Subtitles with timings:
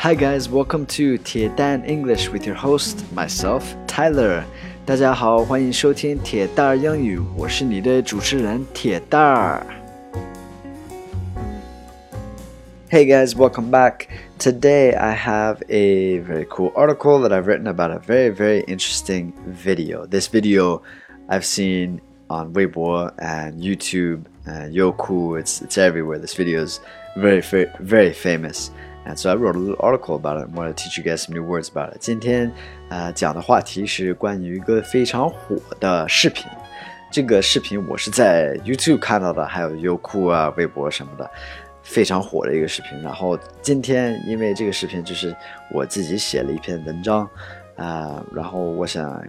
[0.00, 4.46] Hi guys, welcome to 铁蛋 English with your host myself tyler
[12.88, 14.08] hey guys, welcome back.
[14.38, 19.34] Today I have a very cool article that I've written about a very, very interesting
[19.48, 20.06] video.
[20.06, 20.80] This video
[21.28, 25.38] I've seen on Weibo and YouTube and Youku.
[25.38, 26.18] It's it's everywhere.
[26.18, 26.80] This video is
[27.18, 28.70] very very, very famous.
[29.06, 30.50] And so I wrote a little article about it.
[30.54, 31.98] Want to teach you guys some new words about it.
[32.00, 32.52] 今天
[32.88, 36.46] 呃讲的话题是关于一个非常火的视频。
[37.10, 41.30] 这个视频我是在 YouTube 看到的，还有优酷啊、微博什么的。
[41.82, 45.34] 非常火的一个视频，然后今天因为这个视频就是
[45.72, 47.28] 我自己写了一篇文章，
[47.74, 49.20] 啊、然后我想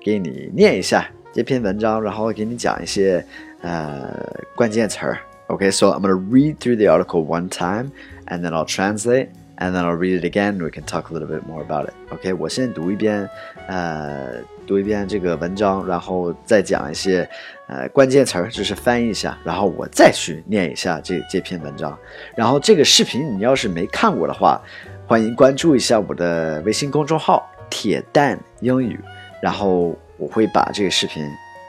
[0.00, 3.22] 给你念一下这篇文章，然后给你讲一些
[3.60, 4.16] 呃
[4.54, 5.18] 关键词儿。
[5.48, 7.92] Okay, so I'm gonna read through the article one time,
[8.26, 9.28] and then I'll translate,
[9.58, 10.58] and then I'll read it again.
[10.58, 11.94] We can talk a little bit more about it.
[12.10, 13.28] OK，我先读一遍，
[13.68, 17.28] 呃，读一遍这个文章，然后再讲一些
[17.68, 21.96] 呃关键词儿，就是翻译一下，然后我再去念一下这这篇文章。
[22.34, 24.60] 然后这个视频你要是没看过的话，
[25.06, 28.98] 欢迎关注一下我的微信公众号“铁蛋英语”，
[29.40, 31.24] 然后我会把这个视频。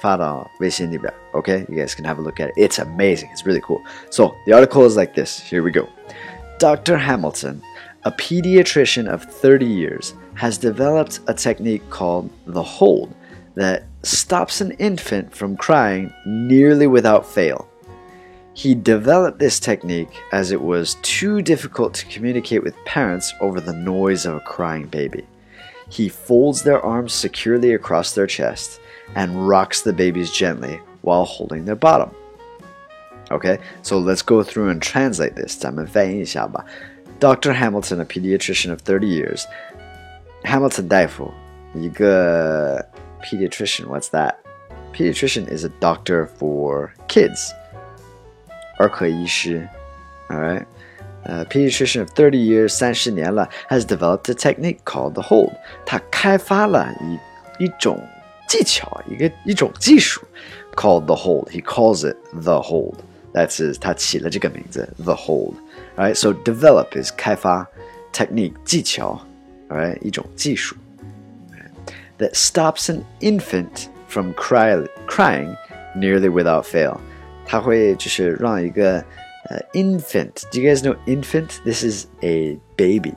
[0.00, 2.54] found on Weixin Okay, you guys can have a look at it.
[2.56, 3.30] It's amazing.
[3.32, 3.84] It's really cool.
[4.10, 5.40] So the article is like this.
[5.40, 5.88] Here we go.
[6.58, 6.98] Dr.
[6.98, 7.62] Hamilton,
[8.04, 13.14] a pediatrician of 30 years, has developed a technique called the hold
[13.54, 17.68] that stops an infant from crying nearly without fail.
[18.54, 23.72] He developed this technique as it was too difficult to communicate with parents over the
[23.72, 25.26] noise of a crying baby.
[25.88, 28.80] He folds their arms securely across their chest
[29.15, 32.09] and rocks the babies gently while holding their bottom.
[33.31, 35.55] Okay, so let's go through and translate this.
[35.57, 37.53] Dr.
[37.53, 39.47] Hamilton, a pediatrician of 30 years.
[40.43, 41.33] Hamilton 大夫，
[41.73, 42.85] 一个
[43.23, 43.87] pediatrician.
[43.87, 44.35] What's that?
[44.93, 47.51] Pediatrician is a doctor for kids.
[48.77, 49.67] 儿科医师.
[50.29, 50.65] All right.
[51.23, 55.55] A pediatrician of 30 years, 30年了, has developed a technique called the hold.
[55.85, 57.99] 他开发了一一种
[58.49, 60.21] 技巧，一个一种技术，
[60.75, 61.49] called the hold.
[61.49, 62.95] He calls it the hold.
[63.33, 63.77] That's his.
[63.79, 65.55] 他起了这个名字，the hold.
[65.97, 66.15] Right.
[66.15, 67.67] So develop is 开发，
[68.13, 69.25] technique 技巧，
[69.69, 70.75] right 一种技术。
[72.17, 75.57] That stops an infant from cry crying
[75.95, 76.97] nearly without fail.
[77.45, 79.03] 它会就是让一个
[79.49, 80.43] 呃 infant.
[80.51, 81.61] Do you guys know infant?
[81.65, 83.13] This is a baby.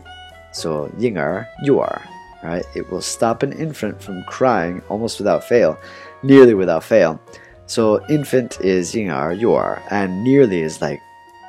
[0.52, 2.02] So 婴儿，幼儿。
[2.42, 2.64] right?
[2.74, 5.76] It will stop an infant from crying almost without fail,
[6.22, 7.18] nearly without fail.
[7.66, 11.00] So infant is 婴儿幼儿 and nearly is like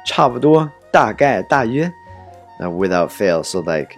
[0.06, 1.92] 差不多大概大约
[2.60, 3.44] uh, without fail.
[3.44, 3.96] So like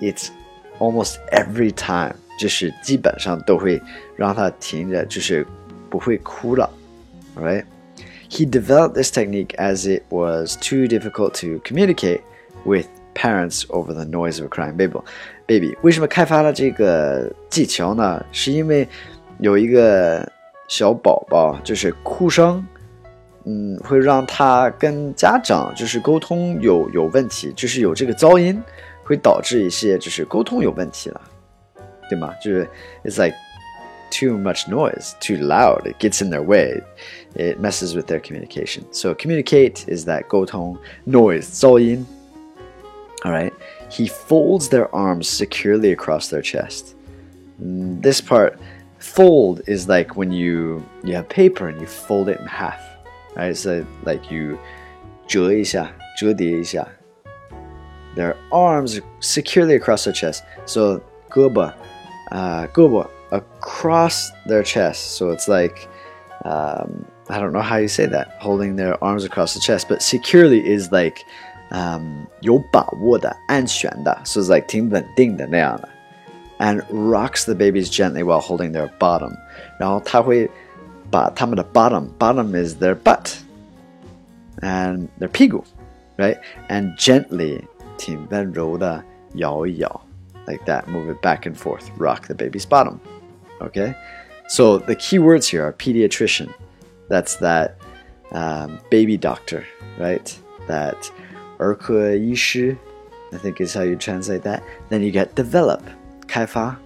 [0.00, 0.30] it's
[0.78, 3.80] almost every time 就是基本上都会
[4.16, 5.46] 让他停着，就是
[5.88, 6.68] 不会哭了，
[7.36, 7.64] right?
[8.28, 12.22] He developed this technique as it was too difficult to communicate
[12.64, 12.86] with
[13.16, 14.98] parents over the noise of a crying baby.
[15.46, 18.24] Baby，为什么开发了这个技巧呢？
[18.32, 18.88] 是因为
[19.38, 20.26] 有一个
[20.68, 22.64] 小宝宝，就是哭声，
[23.44, 28.62] 嗯，会让他跟家长就是沟通有有问题，就是有这个噪音，
[29.04, 31.20] 会导致一些就是沟通有问题了，
[32.08, 32.32] 对吗？
[32.42, 32.66] 就是
[33.04, 33.36] it's like
[34.10, 36.80] too much noise, too loud, it gets in their way,
[37.34, 38.84] it messes with their communication.
[38.92, 42.06] So communicate is that 沟通 noise 噪音。
[43.24, 43.52] All right.
[43.90, 46.96] He folds their arms securely across their chest.
[47.62, 48.58] Mm, this part,
[48.98, 52.80] fold is like when you you have paper and you fold it in half,
[53.36, 53.56] right?
[53.56, 54.58] So like you
[55.26, 56.86] 折一下,折叠一下.
[58.16, 60.42] Their arms securely across their chest.
[60.66, 61.00] So
[61.30, 61.72] 胳膊,
[62.30, 65.16] uh, 胳膊 across their chest.
[65.16, 65.88] So it's like
[66.44, 70.02] um, I don't know how you say that, holding their arms across the chest, but
[70.02, 71.24] securely is like
[71.70, 75.88] um, 有把握的、安全的，so it's like 挺稳定的那样的。
[76.58, 79.32] And rocks the babies gently while holding their bottom，
[79.80, 80.48] 然后他会
[81.10, 85.64] 把他们的 bottom，bottom is their butt，and their 屁股，
[86.16, 87.62] right？And gently
[87.98, 89.02] 挺温柔的
[89.34, 90.00] 摇一摇，
[90.46, 93.94] like that，move it back and forth，rock the baby's bottom。Okay,
[94.48, 96.48] so the key words here are pediatrician.
[97.08, 97.72] That's that
[98.30, 99.64] um, baby doctor,
[99.98, 100.32] right?
[100.68, 101.10] That
[101.58, 102.76] 儿科医师,
[103.30, 104.60] I think is how you translate that.
[104.90, 105.80] Then you get develop,
[106.26, 106.76] 开发,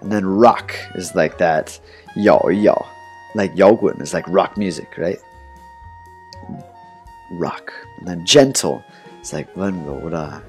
[0.00, 1.76] And then rock is like that
[2.16, 2.86] 摇一摇,
[3.34, 5.18] like 摇滚 is like rock music, right?
[7.38, 7.72] Rock.
[7.98, 8.82] And then gentle
[9.22, 10.40] is like 温柔的,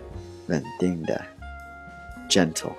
[0.47, 1.21] 稳定的
[2.29, 2.73] gentle.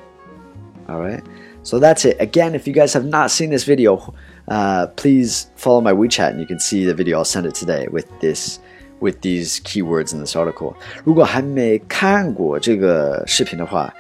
[0.89, 1.23] All right.
[1.63, 2.17] So that's it.
[2.19, 4.15] Again, if you guys have not seen this video,
[4.49, 7.19] uh, please follow my WeChat and you can see the video.
[7.19, 8.59] I'll send it today with this
[9.01, 10.75] with these keywords in this article.
[11.05, 13.93] 如果还没看过这个视频的话，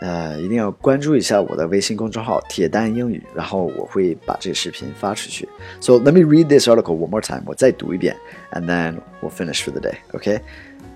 [0.00, 5.48] 呃，一定要关注一下我的微信公众号“铁蛋英语”，然后我会把这个视频发出去。
[5.80, 7.42] So let me read this article one more time.
[7.46, 8.16] 我再读一遍，
[8.52, 9.94] and then we'll finish for the day.
[10.12, 10.40] Okay.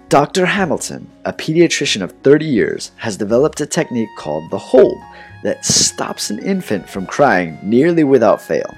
[0.08, 0.46] Dr.
[0.46, 4.96] Hamilton, a pediatrician of 30 years, has developed a technique called the hold
[5.42, 8.72] that stops an infant from crying nearly without fail.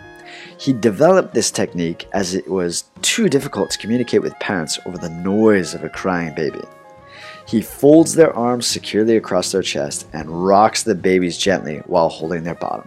[0.58, 5.08] He developed this technique as it was too difficult to communicate with parents over the
[5.10, 6.60] noise of a crying baby.
[7.46, 12.44] He folds their arms securely across their chest and rocks the babies gently while holding
[12.44, 12.86] their bottom.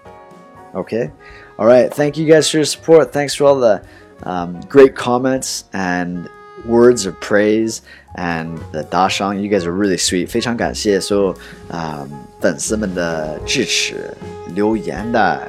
[0.76, 1.12] Okay?
[1.58, 1.92] All right.
[1.92, 3.12] Thank you guys for your support.
[3.12, 3.84] Thanks for all the
[4.24, 6.30] um, great comments and
[6.66, 7.82] words of praise
[8.16, 11.36] and the 打赏，you guys are really sweet，非常感谢所有
[11.76, 14.16] 啊、um, 粉丝们的支持、
[14.54, 15.48] 留言的、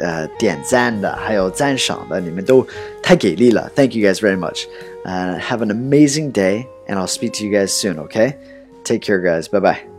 [0.00, 2.66] 呃点赞的，还有赞赏的，你们都
[3.02, 4.64] 太给力了，Thank you guys very much.
[5.04, 7.96] Uh, have an amazing day, and I'll speak to you guys soon.
[8.08, 8.34] Okay,
[8.84, 9.48] take care, guys.
[9.48, 9.89] Bye bye.